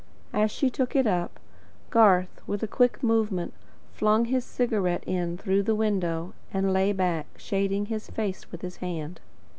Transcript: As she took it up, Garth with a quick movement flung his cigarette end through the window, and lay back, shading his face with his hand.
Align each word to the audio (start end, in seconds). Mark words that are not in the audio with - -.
As 0.33 0.49
she 0.49 0.71
took 0.71 0.95
it 0.95 1.05
up, 1.05 1.39
Garth 1.91 2.41
with 2.47 2.63
a 2.63 2.67
quick 2.67 3.03
movement 3.03 3.53
flung 3.93 4.25
his 4.25 4.43
cigarette 4.43 5.03
end 5.05 5.39
through 5.39 5.61
the 5.61 5.75
window, 5.75 6.33
and 6.51 6.73
lay 6.73 6.91
back, 6.91 7.27
shading 7.37 7.85
his 7.85 8.07
face 8.07 8.51
with 8.51 8.63
his 8.63 8.77
hand. 8.77 9.19